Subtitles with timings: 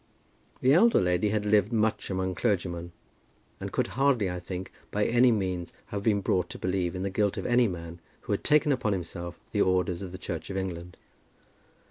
[0.61, 2.91] The elder lady had lived much among clergymen,
[3.59, 7.11] and could hardly, I think, by any means have been brought to believe in the
[7.11, 10.57] guilt of any man who had taken upon himself the orders of the Church of
[10.57, 10.97] England.